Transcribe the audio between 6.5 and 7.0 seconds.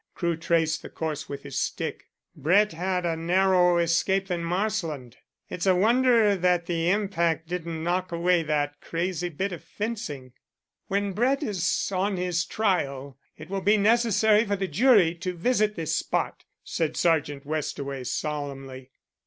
the